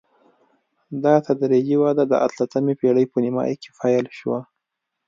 [1.03, 4.39] دا تدریجي وده د اتلسمې پېړۍ په نیمايي کې پیل شوه.